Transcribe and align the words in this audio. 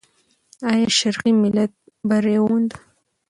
آیا 0.71 0.87
شرقي 0.99 1.31
ملت 1.43 1.71
بری 2.09 2.37
وموند؟ 2.39 2.71